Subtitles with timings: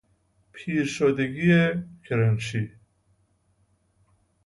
[0.51, 2.71] پیرشدگی کرنشی